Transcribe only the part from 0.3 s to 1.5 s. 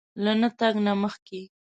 نه تګ نه مخکې